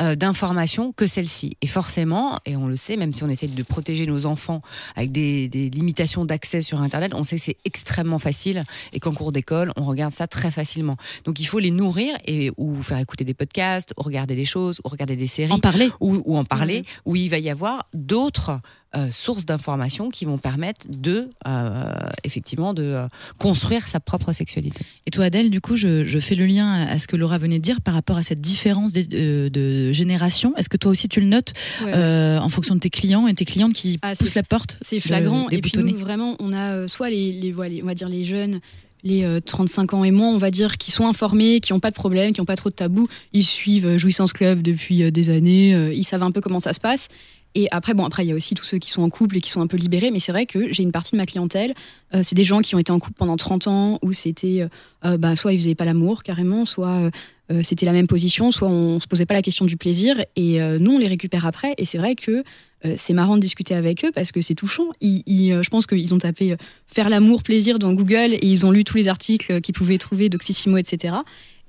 [0.00, 1.56] euh, d'informations que celle-ci.
[1.62, 4.60] Et forcément, et on le sait, même si on essaie de protéger nos enfants
[4.96, 9.12] avec des, des limitations d'accès sur Internet, on sait que c'est extrêmement facile et qu'en
[9.12, 10.96] cours d'école, on regarde ça très facilement.
[11.24, 14.80] Donc il faut les nourrir et ou faire écouter des podcasts, ou regarder des choses,
[14.84, 17.86] ou regarder des séries en parler ou, ou en parler, où il va y avoir
[17.92, 18.60] d'autres
[18.96, 24.84] euh, sources d'informations qui vont permettre de euh, effectivement de euh, construire sa propre sexualité.
[25.06, 27.58] Et toi, Adèle, du coup, je, je fais le lien à ce que Laura venait
[27.58, 30.54] de dire par rapport à cette différence de, de génération.
[30.56, 31.52] Est-ce que toi aussi tu le notes
[31.84, 34.78] Ouais, euh, en fonction de tes clients et tes clientes qui Ah, poussent la porte
[34.82, 35.48] C'est flagrant.
[35.50, 38.08] Et puis nous, vraiment, on a euh, soit les, les, voilà, les- on va dire
[38.08, 38.60] les jeunes,
[39.02, 41.90] les euh, 35 ans et moins, on va dire, qui sont informés, qui n'ont pas
[41.90, 43.08] de problème, qui n'ont pas trop de tabous.
[43.32, 45.74] Ils suivent euh, Jouissance Club depuis euh, des années.
[45.74, 47.08] euh, ils savent un peu comment ça se passe.
[47.56, 49.40] Et après, bon, après, il y a aussi tous ceux qui sont en couple et
[49.40, 50.10] qui sont un peu libérés.
[50.10, 51.72] Mais c'est vrai que j'ai une partie de ma clientèle,
[52.12, 54.68] euh, c'est des gens qui ont été en couple pendant 30 ans, où c'était, euh,
[55.04, 57.10] euh, bah, soit ils faisaient pas l'amour carrément, soit
[57.50, 60.16] euh, c'était la même position, soit on se posait pas la question du plaisir.
[60.36, 61.74] Et euh, nous, on les récupère après.
[61.78, 62.42] Et c'est vrai que
[62.84, 64.88] euh, c'est marrant de discuter avec eux parce que c'est touchant.
[65.00, 68.84] Ils, je pense qu'ils ont tapé faire l'amour plaisir dans Google et ils ont lu
[68.84, 71.16] tous les articles qu'ils pouvaient trouver d'Oxysimo, etc.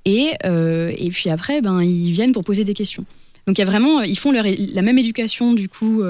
[0.05, 3.05] Et, et puis après, ben, ils viennent pour poser des questions.
[3.47, 6.03] Donc il y a vraiment, ils font la même éducation du coup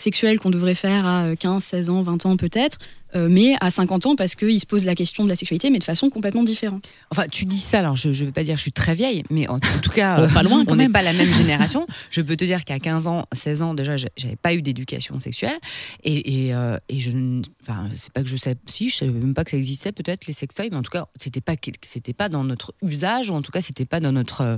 [0.00, 2.78] sexuelle qu'on devrait faire à euh, 15, 16 ans, 20 ans peut-être,
[3.14, 5.78] euh, mais à 50 ans parce qu'ils se posent la question de la sexualité, mais
[5.78, 6.90] de façon complètement différente.
[7.10, 9.22] Enfin, tu dis ça, alors je ne veux pas dire que je suis très vieille,
[9.30, 11.86] mais en, en tout cas, pas loin, quand on n'est pas la même génération.
[12.10, 15.58] Je peux te dire qu'à 15 ans, 16 ans, déjà, j'avais pas eu d'éducation sexuelle.
[16.04, 17.42] Et, et, euh, et je ne.
[17.62, 18.56] Enfin, c'est pas que je sais.
[18.66, 21.06] Si, je savais même pas que ça existait, peut-être, les sextoys, mais en tout cas,
[21.16, 24.40] c'était pas, c'était pas dans notre usage, ou en tout cas, c'était pas dans notre,
[24.42, 24.56] euh,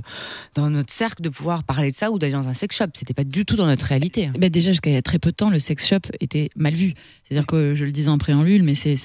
[0.55, 2.85] dans notre cercle de pouvoir parler de ça ou d'aller dans un sex shop.
[2.93, 4.27] C'était pas du tout dans notre réalité.
[4.27, 4.33] hein.
[4.37, 6.93] Ben déjà, jusqu'à très peu de temps, le sex shop était mal vu.
[7.27, 8.95] C'est-à-dire que je le disais en préambule, mais c'est,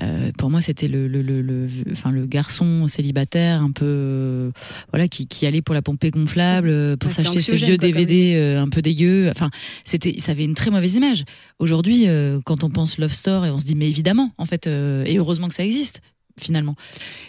[0.00, 4.50] euh, pour moi, c'était le, le, le, le- enfin, le garçon célibataire un peu, euh,
[4.90, 8.34] voilà, qui, qui allait pour la pompée gonflable, euh, pour s'acheter ses anxiogène, vieux DVD
[8.36, 9.28] euh, un peu dégueux.
[9.30, 9.50] Enfin,
[9.84, 11.24] c'était, ça avait une très mauvaise image.
[11.58, 12.06] Aujourd'hui,
[12.44, 15.48] quand on pense Love Store, et on se dit, mais évidemment, en fait, et heureusement
[15.48, 16.00] que ça existe.
[16.40, 16.76] Finalement,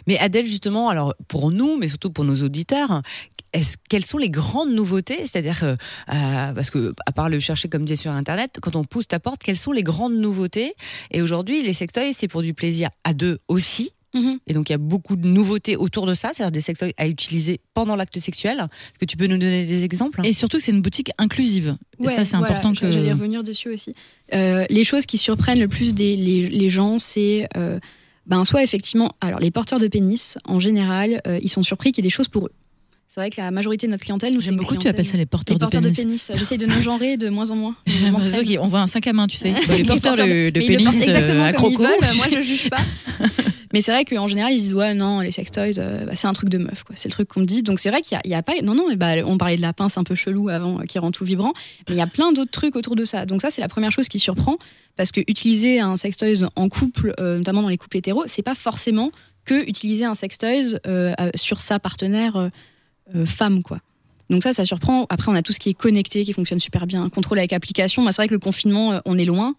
[0.08, 3.02] Mais Adèle, justement, alors pour nous, mais surtout pour nos auditeurs,
[3.54, 5.20] est-ce, quelles sont les grandes nouveautés?
[5.20, 5.76] C'est-à-dire, euh,
[6.10, 9.20] euh, parce que à part le chercher comme dit sur Internet, quand on pousse ta
[9.20, 10.74] porte, quelles sont les grandes nouveautés?
[11.12, 13.92] Et aujourd'hui, les sextoys, c'est pour du plaisir à deux aussi.
[14.14, 14.40] Mhm.
[14.46, 17.08] Et donc il y a beaucoup de nouveautés autour de ça, c'est-à-dire des sextoys à
[17.08, 18.60] utiliser pendant l'acte sexuel.
[18.60, 20.22] Est-ce que tu peux nous donner des exemples?
[20.24, 21.78] Et surtout, c'est une boutique inclusive.
[22.00, 22.92] Et Ouais, ça, c'est voilà, important que.
[22.92, 23.94] J'allais revenir dessus aussi.
[24.34, 27.80] Euh, les choses qui surprennent le plus des, les, les gens, c'est euh,
[28.26, 32.04] ben, soit effectivement, alors les porteurs de pénis, en général, euh, ils sont surpris qu'il
[32.04, 32.52] y ait des choses pour eux.
[33.14, 35.28] C'est vrai que la majorité de notre clientèle, nous, J'aime beaucoup tu appelles ça les
[35.28, 36.24] porteurs, les porteurs de de pénis.
[36.24, 36.40] pénis.
[36.40, 37.76] J'essaye de non genrer de moins en moins.
[37.86, 39.54] J'ai l'impression qu'on voit un sac à main, tu sais.
[39.68, 41.84] Bah, les porteurs de, pénis euh, à croco.
[41.84, 42.82] veulent, Moi, je juge pas.
[43.74, 46.34] Mais c'est vrai qu'en général, ils disent ouais, non, les sextoys, euh, bah, c'est un
[46.34, 46.96] truc de meuf, quoi.
[46.96, 47.64] C'est le truc qu'on dit.
[47.64, 49.74] Donc c'est vrai qu'il y, a- a pas, non, non, bah, on parlait de la
[49.74, 51.54] pince un peu chelou avant, euh, qui rend tout vibrant,
[51.90, 53.26] mais il y a plein d'autres trucs autour de ça.
[53.26, 54.58] Donc ça, c'est la première chose qui surprend,
[54.96, 58.56] parce que utiliser un sextoys en couple, euh, notamment dans les couples hétéros, c'est pas
[58.56, 59.12] forcément
[59.44, 62.50] que utiliser un sextoys euh, sur sa partenaire
[63.26, 63.80] femme, quoi.
[64.30, 65.06] Donc ça, ça surprend.
[65.10, 67.10] Après, on a tout ce qui est connecté, qui fonctionne super bien.
[67.10, 68.02] Contrôle avec application.
[68.04, 69.56] Moi, c'est vrai que le confinement, on est loin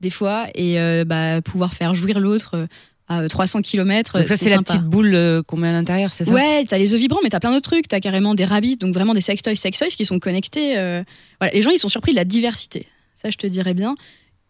[0.00, 2.66] des fois, et bah, pouvoir faire jouir l'autre
[3.08, 4.18] à 300 km.
[4.18, 6.30] Donc ça c'est la petite boule euh, qu'on met à l'intérieur, c'est ça?
[6.32, 7.88] Ouais, t'as les œufs vibrants, mais t'as plein d'autres trucs.
[7.88, 10.78] T'as carrément des rabbits, donc vraiment des sextoys, sextoys qui sont connectés.
[10.78, 11.02] euh,
[11.40, 12.86] Voilà, les gens ils sont surpris de la diversité.
[13.20, 13.94] Ça, je te dirais bien.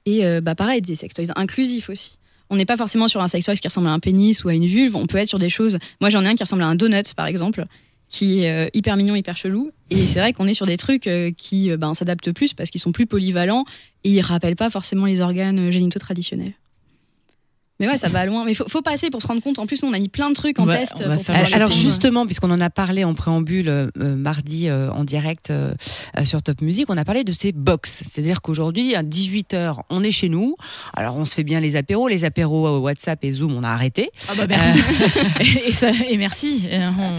[0.07, 2.18] Et euh, bah pareil, des sextoys inclusifs aussi.
[2.51, 4.64] On n'est pas forcément sur un sextoy qui ressemble à un pénis ou à une
[4.66, 4.97] vulve.
[4.97, 5.79] On peut être sur des choses.
[6.01, 7.66] Moi, j'en ai un qui ressemble à un donut, par exemple,
[8.09, 9.71] qui est euh, hyper mignon, hyper chelou.
[9.90, 12.71] Et c'est vrai qu'on est sur des trucs euh, qui euh, ben, s'adaptent plus parce
[12.71, 13.64] qu'ils sont plus polyvalents
[14.05, 16.55] et ils rappellent pas forcément les organes euh, génitaux traditionnels.
[17.81, 18.45] Mais ouais, ça va loin.
[18.45, 19.59] Mais faut, faut passer pour se rendre compte.
[19.59, 21.05] En plus, nous, on a mis plein de trucs en test.
[21.05, 25.05] pour faire Alors justement, puisqu'on en a parlé en préambule euh, euh, mardi euh, en
[25.05, 25.75] direct euh,
[26.19, 28.03] euh, sur Top Music, on a parlé de ces box.
[28.11, 30.57] C'est-à-dire qu'aujourd'hui, à 18h, on est chez nous.
[30.95, 32.09] Alors on se fait bien les apéros.
[32.09, 34.11] Les apéros euh, WhatsApp et Zoom, on a arrêté.
[34.29, 34.81] Ah bah merci.
[35.69, 36.64] et, ça, et merci.
[36.73, 37.19] On- on.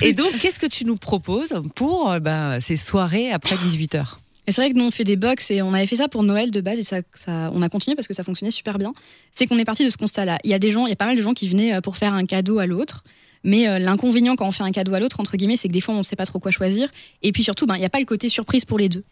[0.00, 4.04] Et donc, qu'est-ce que tu nous proposes pour ben, ces soirées après 18h
[4.46, 6.22] Et c'est vrai que nous, on fait des box et on avait fait ça pour
[6.22, 8.92] Noël de base et ça, ça- on a continué parce que ça fonctionnait super bien.
[9.32, 10.38] C'est qu'on est parti de ce constat-là.
[10.44, 11.80] Il y a des gens, il y a pas mal de gens qui venaient euh,
[11.80, 13.02] pour faire un cadeau à l'autre.
[13.44, 15.80] Mais euh, l'inconvénient quand on fait un cadeau à l'autre, entre guillemets, c'est que des
[15.80, 16.88] fois, on ne sait pas trop quoi choisir.
[17.22, 19.04] Et puis surtout, ben, il n'y a pas le côté surprise pour les deux.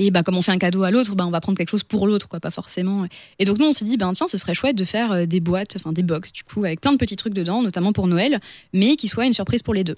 [0.00, 1.82] Et bah, comme on fait un cadeau à l'autre, ben, on va prendre quelque chose
[1.82, 3.06] pour l'autre, quoi, pas forcément.
[3.38, 5.40] Et donc, nous, on s'est dit, ben, tiens, ce serait chouette de faire euh, des
[5.40, 8.38] boîtes, enfin des box, du coup, avec plein de petits trucs dedans, notamment pour Noël,
[8.72, 9.96] mais qui soit une surprise pour les deux.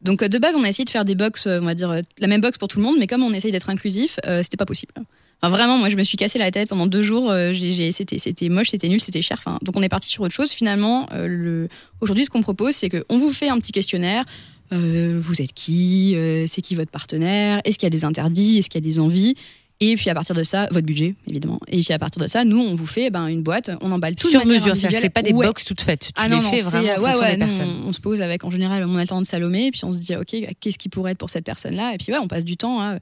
[0.00, 1.90] Donc euh, de base, on a essayé de faire des box, euh, on va dire
[1.90, 4.42] euh, la même box pour tout le monde, mais comme on essaye d'être inclusif, euh,
[4.42, 4.92] c'était pas possible.
[5.40, 7.30] Vraiment, moi, je me suis cassé la tête pendant deux jours.
[7.30, 7.52] euh,
[7.92, 9.36] c'était, moche, c'était nul, c'était cher.
[9.38, 10.50] Enfin, donc on est parti sur autre chose.
[10.50, 11.68] Finalement, le...
[12.00, 14.24] aujourd'hui, ce qu'on propose, c'est qu'on vous fait un petit questionnaire.
[14.72, 16.16] Vous êtes qui
[16.48, 18.98] C'est qui votre partenaire Est-ce qu'il y a des interdits Est-ce qu'il y a des
[18.98, 19.36] envies
[19.80, 21.60] et puis à partir de ça, votre budget évidemment.
[21.68, 24.14] Et puis à partir de ça, nous on vous fait ben, une boîte, on emballe
[24.16, 25.46] tout Sur de mesure, c'est-à-dire c'est pas des Ouais.
[25.46, 26.06] box toutes faites.
[26.06, 28.50] Tu Ah les non, fais vraiment ouais, ouais, des on, on se pose avec en
[28.50, 31.44] général mon alternante Salomé, puis on se dit ok, qu'est-ce qui pourrait être pour cette
[31.44, 32.98] personne-là, et puis ouais, on passe du temps à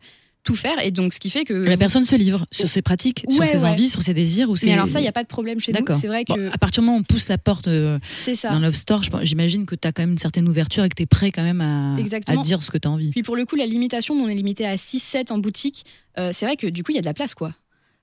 [0.46, 1.52] tout faire, et donc ce qui fait que.
[1.52, 3.64] La personne se livre sur ses pratiques, sur ses ouais.
[3.70, 4.66] envies, sur ses désirs ou ses.
[4.66, 5.85] Mais alors ça, il n'y a pas de problème chez nous.
[6.00, 8.37] C'est vrai Bon, que à partir du moment où on pousse la porte euh, c'est
[8.37, 8.50] ça.
[8.50, 11.02] d'un love store, j'imagine que tu as quand même une certaine ouverture et que tu
[11.02, 13.11] es prêt quand même à, à dire ce que tu as envie.
[13.11, 15.85] Puis pour le coup, la limitation, on est limité à 6-7 en boutique.
[16.18, 17.52] euh, c'est vrai que du coup, il y a de la place, quoi.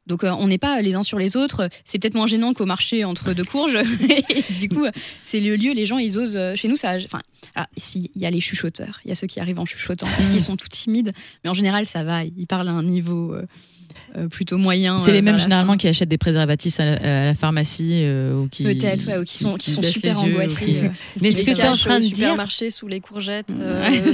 [0.08, 1.70] Donc euh, on n'est pas les uns sur les autres.
[1.86, 3.76] C'est peut-être moins gênant qu'au marché entre deux courges.
[4.30, 4.86] Et du coup,
[5.24, 5.72] c'est le lieu.
[5.74, 6.36] Les gens, ils osent.
[6.36, 6.96] euh, Chez nous, ça.
[7.04, 7.20] Enfin,
[7.56, 9.00] alors, ici, il y a les chuchoteurs.
[9.06, 10.32] Il y a ceux qui arrivent en chuchotant parce Mm.
[10.32, 11.14] qu'ils sont tout timides.
[11.44, 12.24] Mais en général, ça va.
[12.26, 13.46] Ils parlent à un niveau euh,
[14.30, 14.98] plutôt moyen.
[14.98, 15.78] C'est euh, les vers mêmes généralement fin.
[15.78, 18.64] qui achètent des préservatifs à la, à la pharmacie euh, ou qui.
[18.64, 20.66] Peut-être, ouais, ou qui sont, qui sont super les yeux, ou angoissés.
[20.66, 20.90] qui- euh,
[21.22, 23.52] Mais ce que tu es en train de dire, supermarché sous les courgettes.
[23.52, 24.14] euh.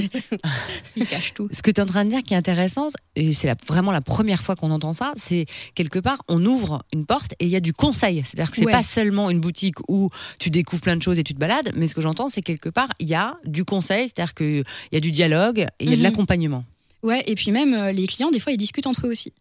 [0.96, 1.48] Ils cachent tout.
[1.52, 4.00] Ce que tu es en train de dire qui est intéressant, et c'est vraiment la
[4.00, 7.56] première fois qu'on entend ça, c'est quelque part, on ouvre une porte et il y
[7.56, 8.22] a du conseil.
[8.24, 8.72] C'est-à-dire que c'est Ouais.
[8.72, 11.88] pas seulement une boutique où tu découvres plein de choses et tu te balades, mais
[11.88, 15.00] ce que j'entends, c'est quelque part, il y a du conseil, c'est-à-dire qu'il y a
[15.00, 16.02] du dialogue et il y a de Mhm.
[16.04, 16.64] l'accompagnement.
[17.02, 19.32] Ouais, et puis même euh, les clients, des fois, ils discutent entre eux aussi.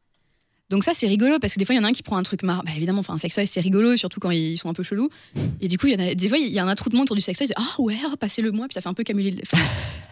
[0.69, 2.17] Donc ça, c'est rigolo parce que des fois, il y en a un qui prend
[2.17, 2.63] un truc marrant.
[2.63, 5.09] Bah, évidemment, enfin, un sextoy, c'est rigolo, surtout quand ils sont un peu chelous.
[5.61, 7.15] Et du coup, il y en a, des fois, il y a un attroupement autour
[7.15, 7.45] du sextoy.
[7.45, 8.67] ils disent, Ah ouais, oh, passez-le moi.
[8.67, 9.63] Puis ça fait un peu camuler de, enfin,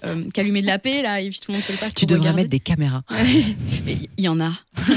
[0.05, 1.21] euh, calumer de la paix, là.
[1.21, 1.93] Et puis tout le monde se le passe.
[1.93, 2.41] Tu devrais regarder.
[2.43, 3.03] mettre des caméras.
[3.85, 4.53] Mais il y en a.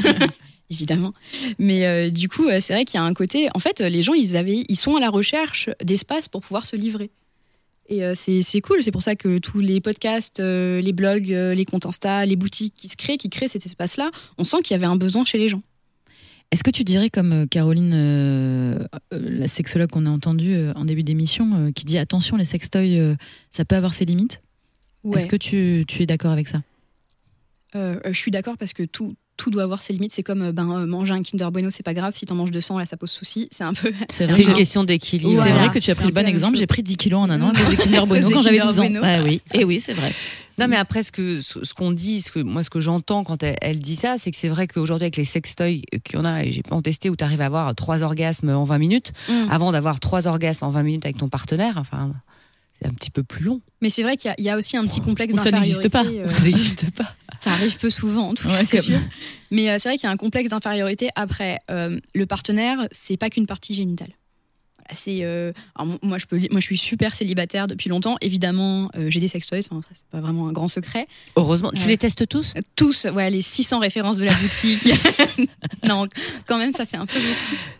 [0.70, 1.12] Évidemment.
[1.58, 3.48] Mais euh, du coup, euh, c'est vrai qu'il y a un côté.
[3.54, 6.64] En fait, euh, les gens, ils, avaient, ils sont à la recherche d'espace pour pouvoir
[6.64, 7.10] se livrer.
[7.90, 8.82] Et euh, c'est cool.
[8.82, 12.36] C'est pour ça que tous les podcasts, euh, les blogs, euh, les comptes Insta, les
[12.36, 15.24] boutiques qui se créent, qui créent cet espace-là, on sent qu'il y avait un besoin
[15.24, 15.60] chez les gens.
[16.52, 21.02] Est-ce que tu dirais, comme Caroline, euh, la sexologue qu'on a entendue euh, en début
[21.02, 23.16] d'émission, euh, qui dit attention, les sextoys,
[23.50, 24.40] ça peut avoir ses limites?
[25.02, 25.16] Ouais.
[25.16, 26.62] Est-ce que tu, tu es d'accord avec ça?
[27.74, 30.12] Je suis d'accord parce que tout, tout doit avoir ses limites.
[30.12, 32.12] C'est comme euh, ben, euh, manger un Kinder Bueno, c'est pas grave.
[32.14, 33.48] Si t'en manges 200, là, ça pose souci.
[33.50, 33.90] C'est un peu.
[34.12, 35.42] C'est un une question d'équilibre.
[35.42, 36.58] C'est vrai que tu as pris le bon exemple.
[36.58, 38.68] J'ai pris 10 kilos en un an à cause de Kinder Bueno quand j'avais Kinder
[38.72, 38.82] 12 ans.
[38.82, 39.00] Bueno.
[39.00, 40.12] Ouais, oui, et oui, c'est vrai.
[40.58, 43.42] Non, mais après, ce que ce, qu'on dit, ce que moi, ce que j'entends quand
[43.42, 46.26] elle, elle dit ça, c'est que c'est vrai qu'aujourd'hui, avec les sextoys qu'il y en
[46.26, 48.76] a, et j'ai pas en testé, où tu arrives à avoir trois orgasmes en 20
[48.78, 49.48] minutes, Mm.
[49.50, 52.10] avant d'avoir trois orgasmes en 20 minutes avec ton partenaire, enfin,
[52.80, 53.60] c'est un petit peu plus long.
[53.82, 55.50] Mais c'est vrai qu'il y a- il y, a aussi un petit complexe Ou ça
[55.50, 56.24] n'existe d'infériorité.
[56.24, 56.28] pas.
[56.28, 57.14] euh, Ça n'existe pas.
[57.40, 59.00] Ça arrive peu souvent, en tout cas, Ouais, c'est comme- sûr.
[59.50, 61.08] Mais euh, c'est vrai qu'il y a un complexe d'infériorité.
[61.14, 64.10] Après, euh, le partenaire, c'est pas qu'une partie génitale.
[64.92, 68.16] C'est, euh, alors, moi, je peux, moi, je suis super célibataire depuis longtemps.
[68.20, 69.60] Évidemment, euh, j'ai des sextoys.
[69.70, 71.06] Enfin, c'est pas vraiment un grand secret.
[71.36, 71.88] Heureusement, tu Ouais.
[71.88, 72.54] les testes tous?
[72.56, 74.88] Euh, Tous, ouais, les 600 références de la boutique.
[75.86, 76.06] non,
[76.46, 77.18] quand même, ça fait un peu.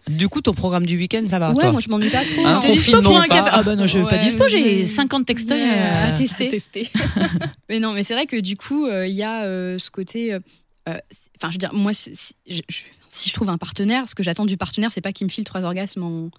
[0.09, 1.73] Du coup, ton programme du week-end, ça va ouais, toi?
[1.73, 2.45] moi, je m'ennuie pas trop.
[2.47, 2.61] Hein, hein.
[2.61, 3.51] T'es dispo confinement pour ou un pas café?
[3.53, 6.91] Ah bah non, je vais pas Ouais, dispo, j'ai mais- 50 textoys à, à tester.
[7.69, 10.33] Mais non, mais c'est vrai que du coup, euh, il y a euh, ce côté.
[10.33, 10.41] euh,
[10.89, 10.99] euh,
[11.41, 12.13] Enfin, je veux dire, moi, si,
[12.49, 12.61] je-
[13.09, 15.45] si je trouve un partenaire, ce que j'attends du partenaire, c'est pas qu'il me file
[15.45, 16.31] trois orgasmes en,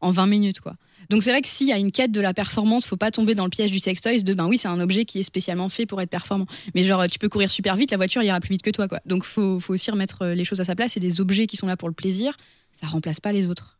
[0.00, 0.74] en 20 minutes, quoi.
[1.10, 3.34] Donc c'est vrai que s'il y a une quête de la performance, faut pas tomber
[3.34, 5.86] dans le piège du sextoys de ben oui, c'est un objet qui est spécialement fait
[5.86, 6.46] pour être performant.
[6.74, 9.00] Mais genre, tu peux courir super vite, la voiture ira plus vite que toi, quoi.
[9.06, 10.96] Donc faut, faut aussi remettre euh, les choses à sa place.
[10.98, 12.36] Et des objets qui sont là pour le plaisir,
[12.78, 13.78] ça remplace pas les autres.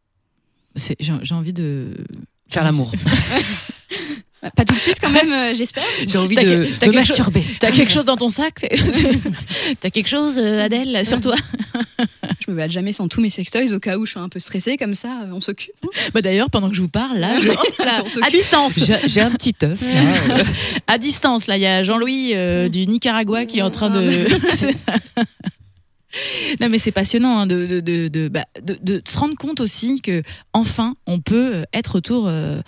[0.75, 1.93] C'est- J'ai j'ai envie de
[2.49, 2.91] Faire l'amour.
[4.43, 5.83] Bah, Pas tout de suite quand même, euh, j'espère.
[6.07, 7.45] J'ai envie T'as de, que- t'as de quelque chose- masturber.
[7.59, 8.55] T'as quelque chose dans ton sac?
[9.81, 11.35] T'as quelque chose, euh, Adèle, sur toi?
[12.47, 14.39] Je me balade jamais sans tous mes sextoys au cas où je suis un peu
[14.39, 15.73] stressée, comme ça, euh, on s'occupe.
[16.15, 17.49] bah D'ailleurs, pendant que je vous parle, là, je-
[17.85, 18.25] là, On s'occupe.
[18.25, 19.81] à distance, J'ai j'ai un petit œuf.
[19.83, 20.45] là.
[20.87, 24.27] à distance, là, il y a Jean-Louis euh, du Nicaragua qui est en train de.
[26.61, 30.01] Non, mais c'est passionnant hein, de, de, de, de, bah, de- se rendre compte aussi
[30.01, 32.61] que enfin, on peut être autour euh,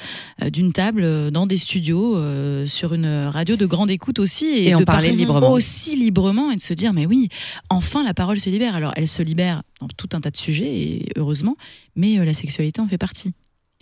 [0.43, 4.47] euh, d'une table euh, dans des studios euh, sur une radio de grande écoute aussi
[4.47, 5.51] et, Et en parler librement.
[5.53, 7.29] aussi librement et de se dire mais oui,
[7.69, 8.75] enfin la parole se libère.
[8.75, 11.57] Alors elle se libère dans tout un tas de sujets et heureusement,
[11.97, 13.33] mais euh, la sexualité en fait partie.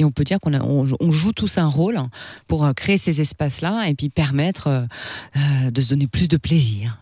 [0.00, 1.98] Et on peut dire qu'on on, on joue tous un rôle
[2.46, 4.82] pour euh, créer ces espaces-là et puis permettre euh,
[5.36, 6.98] euh, de se donner plus de plaisir.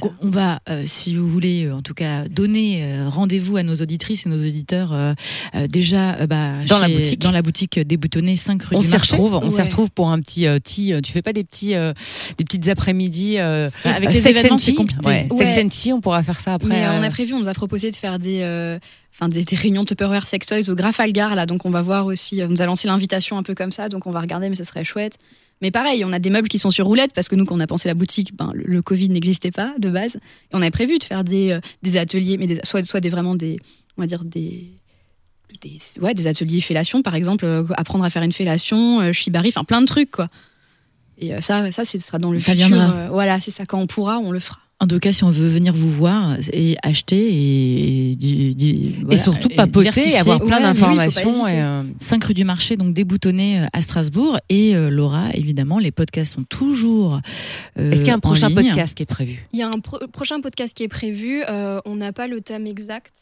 [0.00, 3.64] Donc, on va, euh, si vous voulez, euh, en tout cas, donner euh, rendez-vous à
[3.64, 5.12] nos auditrices et nos auditeurs euh,
[5.56, 7.20] euh, déjà euh, bah, Dans la boutique.
[7.20, 9.62] dans la boutique déboutonnée 5 rue On du s'y retrouve, on s'y Ouais.
[9.64, 10.94] retrouve pour un petit euh, tea.
[11.02, 11.92] Tu fais pas des petits, euh,
[12.38, 14.76] des petites après-midi euh, Bah, Avec euh, les sex événements, and c'est tea.
[14.76, 15.04] compliqué.
[15.04, 15.48] Ouais, Ouais.
[15.48, 16.68] Sex and tea, on pourra faire ça après.
[16.68, 18.78] Mais euh, on a prévu, on nous a proposé de faire des, euh,
[19.20, 22.40] enfin des, des réunions Tupperware Sextoys au Grafalgar là, donc on va voir aussi.
[22.40, 24.56] euh, On nous a lancé l'invitation un peu comme ça, donc on va regarder, mais
[24.56, 25.18] ce serait chouette.
[25.62, 27.60] Mais pareil, on a des meubles qui sont sur roulette parce que nous, quand on
[27.60, 30.16] a pensé la boutique, ben, le, le Covid n'existait pas de base.
[30.16, 33.10] Et on avait prévu de faire des, euh, des ateliers, mais des- soit, soit des
[33.10, 33.58] vraiment des,
[33.98, 34.70] on va dire des,
[35.60, 39.48] des, ouais, des ateliers fellation par exemple, euh, apprendre à faire une fellation, euh, shibari,
[39.50, 40.28] enfin plein de trucs quoi.
[41.18, 42.68] Et euh, ça, ça, ce sera dans le Ça futur.
[42.68, 42.94] viendra.
[42.94, 43.66] euh, voilà, c'est ça.
[43.66, 44.60] Quand on pourra, on le fera.
[44.82, 47.28] En tout cas, si on veut venir vous voir et acheter
[48.12, 51.46] et, du- et voilà, surtout papoter et avoir plein Ouais, oui, d'informations.
[51.46, 54.38] et, euh, 5 rue du Marché, donc déboutonné euh, à Strasbourg.
[54.48, 57.20] Et euh, Laura, évidemment, les podcasts sont toujours.
[57.78, 58.68] euh, Est-ce qu'il y a un prochain ligne.
[58.70, 59.46] podcast qui est prévu?
[59.52, 61.42] Il y a un pro- prochain podcast qui est prévu.
[61.48, 63.12] euh, on n'a pas le thème exact.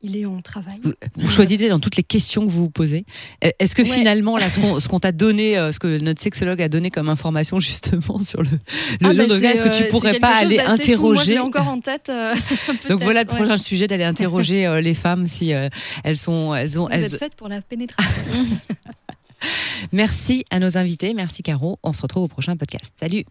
[0.00, 0.78] Il est en travail.
[0.84, 3.04] vous, vous choisissez dans toutes les questions que vous vous posez.
[3.40, 3.88] Est-ce que Ouais.
[3.88, 7.58] finalement, là, ce qu'on t'a donné, euh, ce que notre sexologue a donné comme information
[7.60, 8.58] justement sur le, le
[9.02, 10.56] Ah, bah, est-ce que tu euh, pourrais pas aller.
[10.56, 12.08] Moi, interroger l'ai encore en tête.
[12.10, 12.34] euh,
[12.88, 13.36] Donc voilà le ouais.
[13.36, 15.68] prochain sujet d'aller interroger euh, les femmes si euh,
[16.04, 18.12] elles sont elles ont Vous elles- êtes faite pour la pénétration.
[19.92, 21.78] Merci à nos invités, merci Caro.
[21.84, 22.92] On se retrouve au prochain podcast.
[22.98, 23.24] Salut.